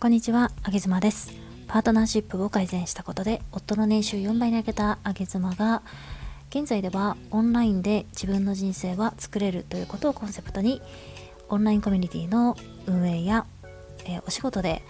[0.00, 1.36] こんにちは、あげずまです。
[1.68, 5.82] パートナーシップを改善したことで、夫の年収4倍に上げたあげずまが、
[6.48, 10.80] 現在ではオンラインで自分の人生は作れるということをコンセプトに、
[11.50, 13.44] オンラインコミュニティの運営や、
[14.06, 14.80] えー、お仕事で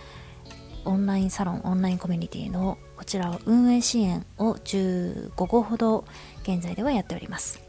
[0.84, 6.04] オンラインサロン、オンラインコミュニティのこちらを運営支援を15個ほど
[6.44, 7.60] 現在ではやっております。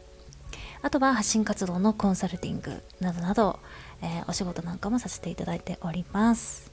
[0.80, 3.58] あとは発信活動のコンサルティングなどなど、
[4.00, 6.71] えー、お仕事なんかもさせていただいております。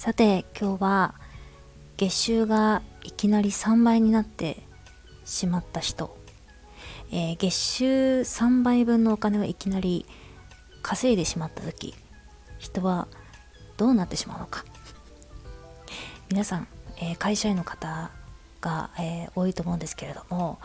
[0.00, 1.14] さて今日は
[1.98, 4.62] 月収がいきなり3倍になって
[5.26, 6.16] しまった人、
[7.12, 10.06] えー、月収3倍分のお金をいきなり
[10.80, 11.94] 稼いでしまった時
[12.58, 13.08] 人は
[13.76, 14.64] どうなってしまうのか。
[16.30, 18.10] 皆さん、えー、会社員の方
[18.62, 20.60] が、えー、多いと思うんですけれども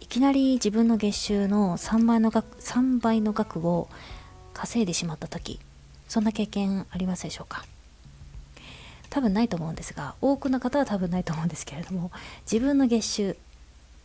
[0.00, 3.88] いきなり自分の月収の3倍の額 ,3 倍の額を
[4.52, 5.60] 稼いでしまった時
[6.08, 7.64] そんな経験ありますでしょうか？
[9.10, 12.10] 多分ないと思うんですが多くの方は多分ないと思うんですけれども
[12.50, 13.36] 自分の月収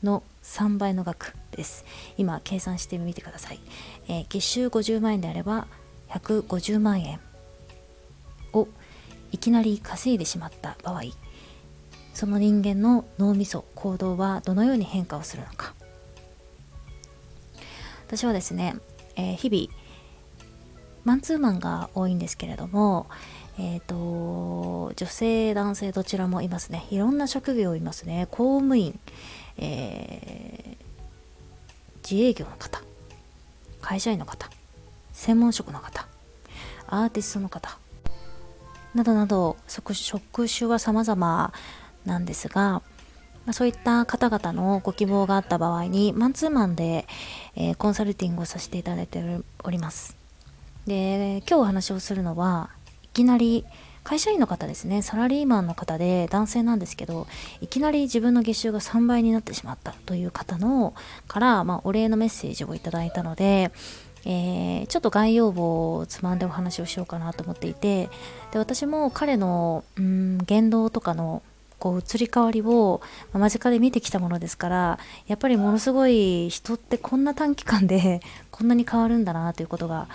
[0.03, 1.85] の3倍の額です。
[2.17, 3.59] 今計算してみてください、
[4.07, 5.67] えー、月収50万円であれば
[6.09, 7.19] 150万円
[8.53, 8.67] を
[9.31, 11.03] いきなり稼いでしまった場合
[12.13, 15.73] その人間の脳みそ行動はどのように変化をするのか。
[18.07, 18.75] 私はですね、
[19.16, 19.81] えー、日々
[21.05, 23.07] マンツーマンが多いんですけれども、
[23.64, 26.88] え、ー、と、女性、男性どちらもいますね。
[26.90, 28.28] いろんな職業いますね。
[28.31, 29.00] 公務員、
[29.58, 32.81] えー、自営業の方、
[33.80, 34.50] 会社員の方、
[35.14, 36.08] 専門職の方、
[36.88, 37.78] アーティストの方、
[38.95, 41.53] などなど、職種は様々
[42.03, 42.81] なんですが、
[43.46, 47.06] まそういった方々のご希望があった場合に、マンツーマンで、
[47.56, 49.23] えー、コンサルティングをさせていただいて
[49.64, 50.18] おります。
[50.88, 52.72] で、今日お話をするのは、
[53.14, 53.66] きなり
[54.04, 55.02] 会社員の方ですね。
[55.04, 57.28] サラリーマンの方で男性なんですけど
[57.62, 60.94] いきなり自分の月収が3倍になってしまったという方の
[61.28, 63.72] から、まあ、お礼のメッセージをいただいたので、
[64.25, 68.09] えー、ちょっと概要簿をつまんでお話をしようかなと思っていて
[68.52, 71.41] で私も彼のうん言動とかの
[71.80, 73.02] こう移り変わりを
[73.34, 78.22] 間近で見てきたものですからやっぱりものすごい人ってこんな短期間で
[78.52, 80.08] こんなに変わるんだなということが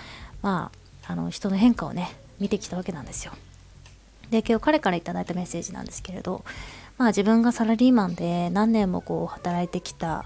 [0.43, 0.71] ま
[1.07, 3.33] ああの人の変化をね見てきたわけなんですよ。
[4.31, 6.45] で今日彼から頂いたメッセージなんですけれど
[6.99, 10.25] まあ自分がサラリーマンで何年もこう働いてきた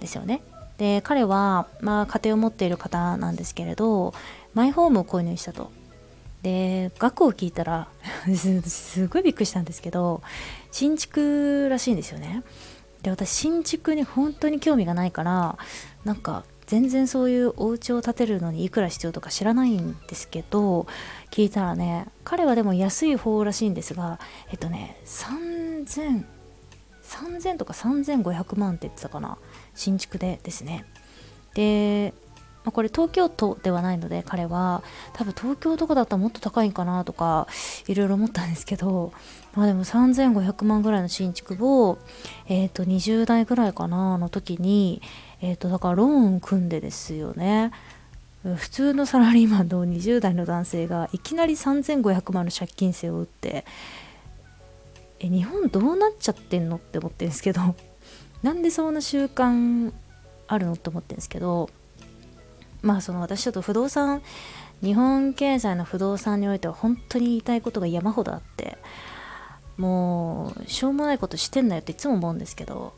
[0.00, 0.42] ですよね。
[0.78, 4.12] で彼はまあ家庭を持っている方なんですけれど
[4.54, 5.70] マイホームを購入したと。
[6.42, 7.88] で額を聞いたら
[8.66, 10.20] すごいびっくりしたんですけど
[10.70, 12.42] 新築らしいんですよね。
[13.02, 15.56] で私新築に本当に興味がないから
[16.04, 20.86] なんか全然そういうお家を建てるのにいくら必要とか知らないんですけど
[21.30, 24.18] 聞いたらね彼はでも安い方らしいんですが
[24.50, 26.24] えっとね3000
[27.04, 29.38] 3000とか3500万って言ってたかな
[29.74, 30.84] 新築でですね。
[31.54, 32.14] で、
[32.64, 34.82] まあ、これ東京都ではないので彼は
[35.12, 37.46] 多分東京とかだったらもっと高いんかなとか
[37.86, 39.12] いろいろ思ったんですけど
[39.54, 41.98] まあでも3500万ぐらいの新築を
[42.46, 45.02] えっ、と20代ぐらいかなの時に
[45.44, 47.70] えっ、ー、とだからローン組んでですよね。
[48.56, 53.66] 普通のサラリーマンの20代の男性がいきなり3500万の借金背負って。
[55.20, 57.60] え日本どうなっちゃってんのって思ってるんですけど。
[58.42, 59.92] なんでそんな習慣
[60.46, 61.68] あるのって思ってるんですけど。
[62.80, 64.22] まあその私ちょっと不動産
[64.82, 68.78] 日本経済の不動産においては本当に言いたいことが山ほどあって。
[69.76, 72.94] もうしょうもないことしてんなよっていつも思うんですけど。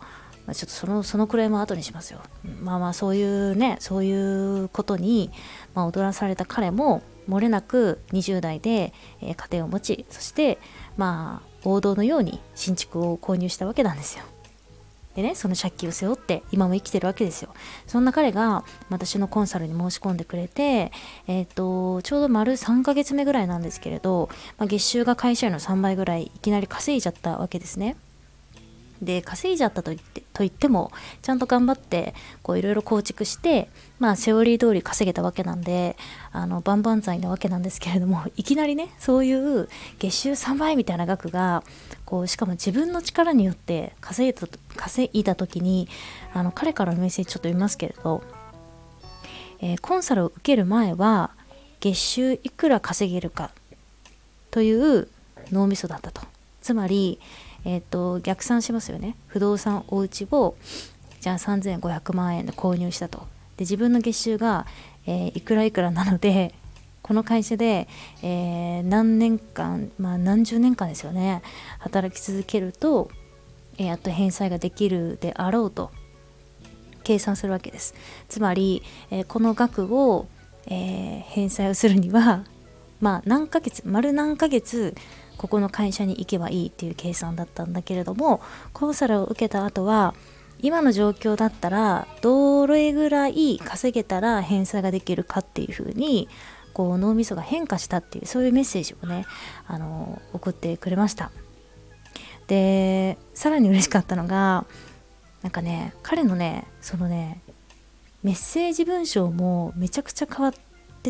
[0.46, 2.20] まあ、ちょっとそのそのくらいも後にしますよ。
[2.62, 5.30] まあまあそういうねそういうことに、
[5.74, 10.58] まあ、踊らされた彼も漏れなく20代で、えー、家庭を持ちそして
[10.96, 14.24] まあ王道のように新築を購入したわけなんですよ。
[15.16, 17.52] でねその借金を背負って今も生きてるわけですよ。
[17.86, 20.92] そんな彼が私のコンサルに申し込んでくれて、
[21.26, 24.28] えっ、ー、とちょうど丸3ヶ月目ぐらいなんですけれど、
[24.58, 27.96] まあ、月収が会社員の3倍ぐらいいきなり稼いじゃったわけですね。
[29.02, 32.14] で稼いじゃったと言ってと言ってもちゃんと頑張って
[32.48, 35.96] いろいろ構築してまあセオリー通り稼げたわけなんで
[36.32, 41.62] あの万々歳なわけなんですけれども いきなりねそういう月収3倍みたいな額が
[42.04, 44.46] こうしかも自分の力によって稼いだ
[44.76, 45.88] 稼いだ時に
[46.34, 48.22] あの彼からのメッセージちょっと読みますけれど、
[49.60, 51.30] えー、コンサルを受ける前は
[51.80, 53.50] 月収いくら稼げるか
[54.50, 55.08] という
[55.50, 56.22] 脳みそだったと。
[56.66, 57.20] つまり
[57.66, 59.16] えっ、ー、と逆算しますよね。
[59.26, 60.54] 不動産お家を
[61.20, 63.18] じゃあ3500万円で購入したと。
[63.56, 64.66] で自分の月収が、
[65.06, 66.54] えー、いくらいくらなので
[67.02, 67.88] この会社で、
[68.22, 71.42] えー、何年間、まあ、何十年間ですよね。
[71.80, 73.10] 働き続けると、
[73.78, 75.90] えー、やっと返済ができるであろうと
[77.02, 77.94] 計算するわけです。
[78.28, 80.28] つまり、えー、この額を、
[80.68, 82.42] え返済をするには
[83.00, 84.96] まあ何ヶ月丸何ヶ月
[85.36, 88.40] ここの会社に行けばいいっていう計算だったんだけれども
[88.72, 90.14] コンサルを受けた後は
[90.60, 96.28] 今の状況だったらどれぐらい稼げたら返済ができるかっていうふうに
[96.72, 99.26] こう脳みそが変化したっていうそういうメッセージをね
[99.66, 101.30] あの送ってくれました。
[102.46, 104.66] でさらに嬉しかったのが
[105.42, 107.40] なんかね彼のねそのね
[108.22, 110.52] メッセージ文章もめちゃくちゃ変わっ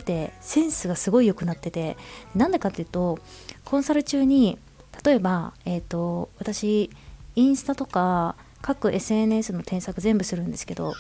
[0.01, 1.97] ててセンスがすごい良くなってて
[2.35, 3.19] なんでかっていうと
[3.65, 4.59] コンサル中に
[5.05, 6.91] 例えば、えーと私
[7.37, 10.95] インスタとか各 SNS の添削全部するんですけど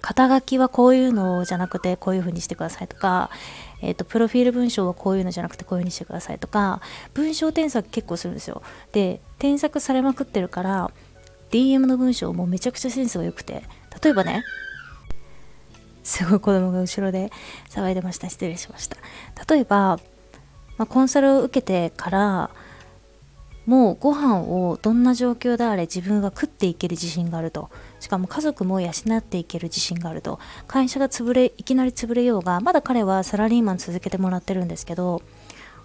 [0.00, 3.30] 肩書きはこういうのじゃなくてこういう風にしてくださいとか、
[3.80, 6.82] えーと、プロフィール文章はこういうのじゃなくてこういう風にしてくださいとか
[7.14, 8.62] 文章添削結構するんですよ。
[8.92, 10.90] で添削されまくってるから
[11.50, 13.62] DM の文章もめちゃくちゃセンスが良くて
[14.02, 14.42] 例えばね
[16.04, 17.32] すごい子供が後ろで
[17.70, 18.28] 騒いでました。
[18.28, 18.96] 失礼しました。
[19.52, 19.98] 例えば、
[20.78, 22.50] まあ、コンサルを受けてから
[23.66, 27.70] もうご飯をどんな状況であれ自分は食っていける自信があると。
[27.98, 30.38] しかも家族も養っていける自信があると。
[30.68, 35.22] 会社が潰れいきなり潰れようがまだ彼はサラリーマン続けてもらってるんですけど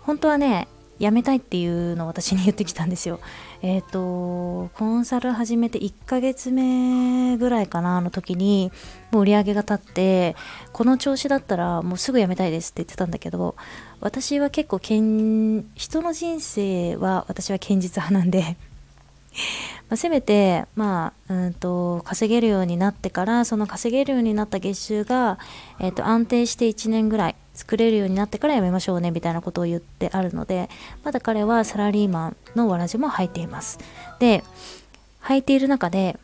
[0.01, 0.67] 本当はね
[0.99, 3.19] 辞めたいっていうのを私に言ってきたんですよ。
[3.61, 8.71] えっ、ー、と、コンサル始めて1ヶ月目ぐらいかな、の時に、
[9.11, 10.35] もう売り上げが立って、
[10.73, 13.55] この調子だったらもうすぐ辞めたいですって言ってたんだけど、
[14.01, 18.57] 私は結構けん、人の人生は私は堅実派なんで
[19.89, 25.39] まあ、せめて、まあ、うんと、稼げるようになってから、その稼げるようになった月収が、
[25.79, 30.69] え、ー、と、安定して1年ぐらい作れるようになってからやめましょうね、みたいなことを言ってあるので、
[31.03, 33.79] まだ彼はサラリーマンのわらじも履いています。
[34.19, 34.43] で、
[35.23, 36.17] 履いている中で、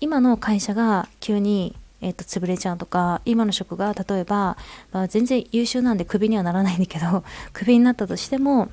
[0.00, 4.56] 今の会社が急にえー、と潰れちゃうとか今の職が例えば、
[4.92, 8.68] まあ、全然優秀なんでクビにはならないんだけど クビになったとしても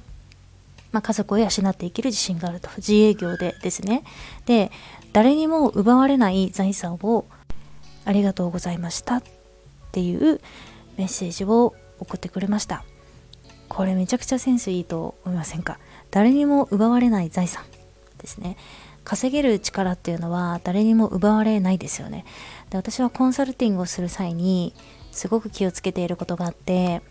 [0.96, 2.70] まあ、家族を養っていける自信があると。
[2.78, 4.06] 自営業でですね。
[4.46, 4.72] で
[5.12, 7.26] 誰にも奪われない財産を
[8.06, 9.24] ありがとうございましたっ
[9.92, 10.40] ていう
[10.96, 12.86] メッセージを送ってくれました。
[13.68, 15.80] これめちゃくちゃセンスいいと思いませんか？
[16.12, 17.66] 誰にも奪われない財産
[18.18, 18.56] ですね。
[19.04, 22.24] 稼げる力っていうのは誰にも奪われないですよね。
[22.70, 24.74] で私はコンサルティングをする際に
[25.12, 27.02] すごく気をつけていることがあって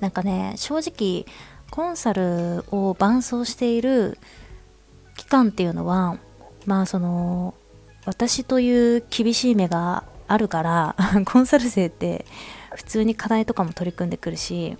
[0.00, 1.24] なんかね正直
[1.70, 4.18] コンサルを伴走している
[5.16, 6.18] 期間っていうのは
[6.66, 7.54] まあその
[8.04, 10.96] 私という厳しい目があるから
[11.26, 12.24] コンサル生って
[12.74, 14.76] 普通に課題とかも取り組んでくるし、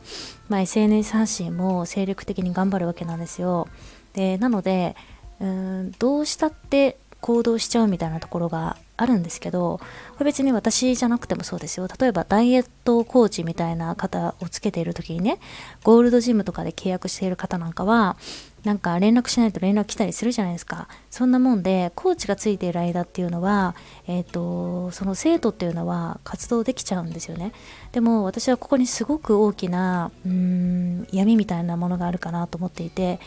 [0.48, 3.68] まあ、SNS 発信も精力的に頑張るわけなんですよ。
[4.12, 4.96] でなので
[5.40, 9.80] うんどうしたって行動しちゃうみたいなところがあるんですけど
[10.12, 11.88] これ別に私じゃなくてもそうですよ。
[11.98, 15.38] 例えばダイエットコーチみたいな方をつけている時にね
[15.84, 18.18] ゴールドジムとかで契約している方なんかは
[18.62, 20.86] なんか連絡しないと連絡来たりするじゃないですか。
[21.08, 23.74] そんなもんでコーチがついている間っていうのは、
[24.06, 27.52] えーと、その生徒っていうのは活動できちゃうんですよね。
[27.92, 33.18] でも私はここにすごく大きなうーん闇みたいなものがあるかなと思っていて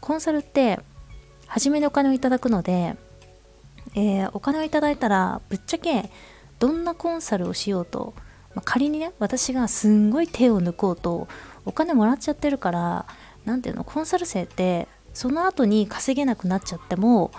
[0.00, 0.80] コンサルって
[1.46, 2.96] 初めにお金をいただくので
[3.94, 6.10] えー、お金をいただいたらぶっちゃけ
[6.58, 8.14] どんなコンサルをしようと、
[8.54, 11.28] まあ、仮にね私がすんごい手を抜こうと
[11.64, 13.06] お金もらっちゃってるから
[13.44, 17.32] 何ていうのコンサル生ってその後に稼げなくなっちゃっても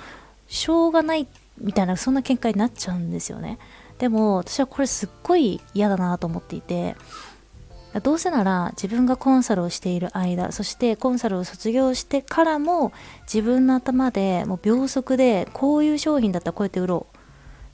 [0.48, 3.60] しょうがないみたいなそんな見解になっちゃうんですよね。
[4.00, 6.96] でも私はこれすっごい嫌だなと思っていて
[8.02, 12.92] どうせなら自分がコンサルをしている間そしてコンサルを卒業してからも
[13.32, 17.18] 自分の頭でもう秒速でこういう商品だったらこうやって売ろう。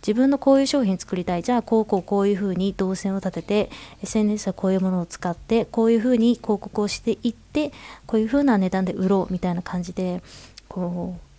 [0.01, 1.43] 自分のこういう商品作りたい。
[1.43, 3.69] じゃあこうこうこういうふうに動線を立てて
[4.01, 7.71] SNS はこういうものを使ってこういうふうに広告をしていって
[8.05, 10.21] こういうふうな値段で売ろうみたいな感じで
[10.69, 11.29] こう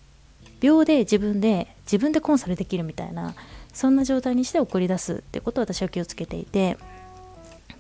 [0.61, 3.35] 秒で自分で自分でコンサルできるみたいな
[3.73, 6.77] そんな状態にして送り出すってことを私は気をつけていて。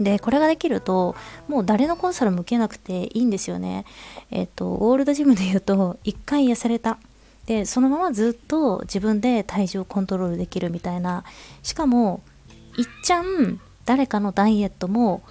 [0.00, 1.14] で、これができると、
[1.46, 3.84] もう誰のコンサルも受けなくていいんですよね。
[4.30, 6.98] えっ、と、ゴールドジムで言うと、1回痩せれた。
[7.46, 11.24] で、そのままずっと自分で体重をコントロールできるみたいな。
[11.62, 12.22] しかも、
[12.78, 15.22] いっちゃん誰かのダイエットも、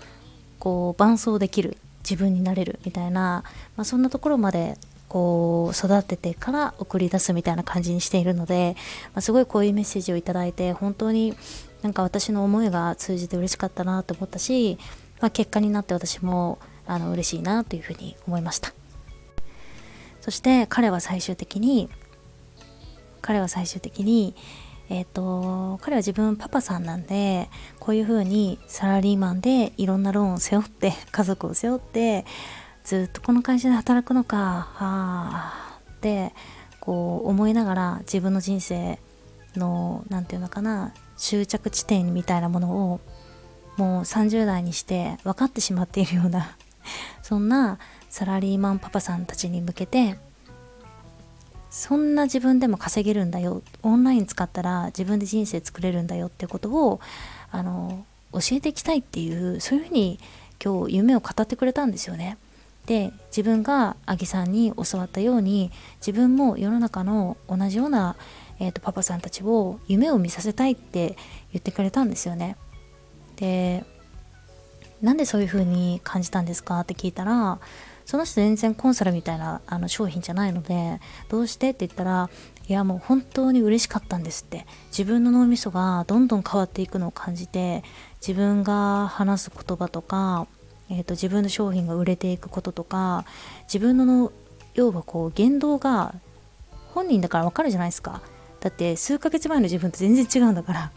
[0.60, 1.78] こう、伴走できる。
[2.10, 3.44] 自分になれるみたいな、
[3.76, 8.76] まあ、そんなところまでこう育ててから送り出すみたいな感じにしているので、
[9.14, 11.36] まあ、すごいこういうメッセージをいただいて本当に
[11.82, 14.78] なんか私の思いが通じて嬉しかったなと思ったし
[15.20, 18.74] まあ、結果になって私もあの嬉しいなというふうに思いました。
[20.22, 21.90] そして彼は最終的に
[23.22, 24.36] 彼は最終的に
[24.90, 32.26] えっ、ー、と彼は自分パパさんなんでこういうふうにサラリーマンでいろんなローンを背負って 家族を背負って
[32.84, 36.34] ずっとこの会社で働くのかはあって
[36.80, 39.00] こう思いながら自分の人生
[39.56, 43.00] の何て言うのかな終着地点みたいなものを
[43.78, 46.56] もう30代にして分かってしまっているような
[47.24, 47.80] そんな
[48.10, 50.18] サラリーマンパパさんたちに向けて
[51.70, 57.00] そんな自分でも稼げるんだよオンライン使ったら自分で人生作れるんだよってことを
[57.52, 60.20] あの教えていきたいっていうそういうふうに
[60.64, 62.38] 今日夢を語ってくれたんですよね。
[62.86, 68.16] で自分がアギさんに教わったように自分も世の中の同じような、
[68.60, 71.16] えーと、パパさんたちを夢を見させたいって
[71.54, 72.58] 言ってくれたんですよね。
[73.38, 73.86] で
[75.02, 77.60] なんでそういう風に感じたんですかって聞いたら
[78.06, 81.00] その人全然コンサルみたいなあの商品じゃないので
[81.30, 82.30] どうしてって言ったら
[82.68, 87.84] いやもう本当に嬉しかったんですって自分の脳みそがどんどん変わっていくのを感じて
[88.20, 90.48] 自分が話す言葉とか、
[90.90, 93.26] えーと、自分の商品が売れていくこととか
[93.64, 94.32] 自分の
[94.74, 96.14] 要はこう言動が
[96.94, 98.22] 本人だからわかるじゃないですか
[98.60, 100.92] だって数ヶ月前の自分と全然違うんだから。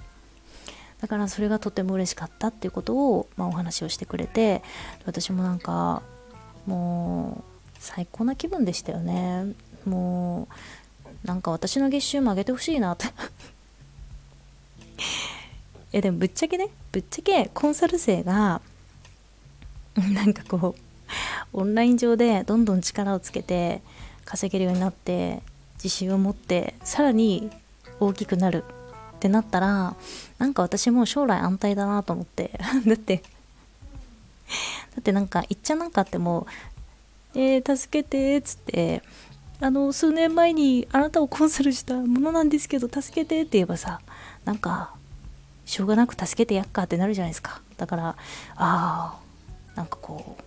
[1.01, 4.63] だからそれがとても嬉しかったっていうことを、まあ、お話をしてくれて
[5.05, 6.01] 私もなんか
[6.65, 7.43] もう
[7.81, 9.53] 最高な気分でしたよね。
[9.85, 10.47] も
[11.25, 13.07] うなんか私の月収も上げてほしいなって。
[15.93, 18.61] えでもぶっちゃけねぶっちゃけコンサル生が
[19.97, 20.83] なんかこう
[21.53, 23.83] オンライン上でどんどん力をつけて
[24.25, 25.43] 稼げるようになって
[25.83, 27.51] 自信を持ってさらに
[27.99, 28.65] 大きくなる
[29.17, 29.97] ってなったら
[30.39, 32.59] なんか私も将来安泰だなと思って。
[32.87, 33.23] だって
[34.95, 36.47] だってなんか言っちゃなんかあっても
[37.35, 39.03] えー、助けてっつって
[39.61, 44.01] あの数年前にあなたをコンサルしたものなんですけど助けてって言えばさ
[44.45, 44.95] なんか
[45.65, 47.63] しょうがなく助けてやっかってなるじゃないですか。
[47.77, 48.17] だからあ
[48.57, 49.19] あ
[49.77, 50.43] なんかこう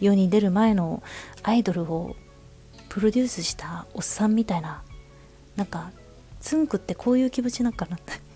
[0.00, 1.02] 世に出る前の
[1.42, 2.16] アイドルを
[2.88, 4.82] プロデュースしたおっさんみたいな
[5.56, 5.90] なんか
[6.40, 8.28] つんくってこういう気持ちなんかなって。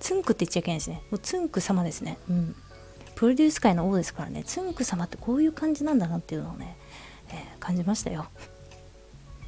[0.00, 1.02] つんくって言っちゃいけないですね。
[1.10, 2.18] もうつんく様ですね。
[2.30, 2.56] うん。
[3.14, 4.44] プロデュース界の王ですからね。
[4.44, 6.76] つんく様ってこういう感じなんだなっていうのをね、
[7.30, 8.26] えー、感じましたよ。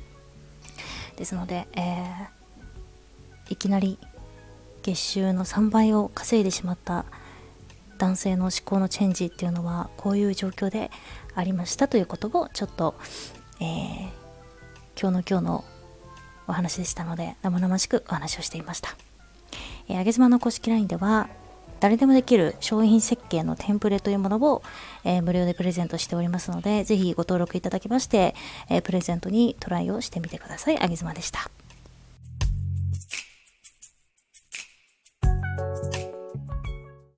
[1.16, 3.99] ですので、えー、いきなり
[4.82, 7.04] 月収の3倍を稼いでしまった
[7.99, 10.90] 男性の思考のチェンジっていうのはこういう状況で
[11.34, 12.96] ありましたということをちょっと、
[13.61, 14.09] えー、
[15.00, 15.64] 今日の今日の
[16.49, 18.97] お話でしたので生々しくお話をしていました。
[19.88, 21.29] えー、あげ妻の公式 LINE では
[21.81, 24.62] 誰でもできる商品設計のテンプレというものを、
[25.02, 28.35] えー、無料でプレゼントしておりますので、ぜひご登録いただきまして、
[28.69, 30.79] えー、プレゼントにトライをしてみてください。
[30.79, 31.50] あげずまでした。